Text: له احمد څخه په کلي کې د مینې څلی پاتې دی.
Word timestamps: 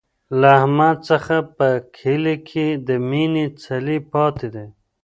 له 0.39 0.47
احمد 0.59 0.97
څخه 1.09 1.35
په 1.57 1.69
کلي 1.97 2.35
کې 2.49 2.67
د 2.87 2.89
مینې 3.09 3.45
څلی 3.63 3.97
پاتې 4.11 4.47
دی. 4.55 4.67